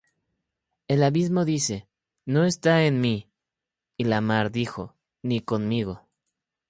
El 0.87 1.03
abismo 1.03 1.45
dice: 1.45 1.87
No 2.25 2.43
está 2.45 2.85
en 2.87 3.01
mí: 3.01 3.29
Y 3.97 4.05
la 4.05 4.19
mar 4.19 4.51
dijo: 4.51 4.95
Ni 5.21 5.41
conmigo. 5.41 6.07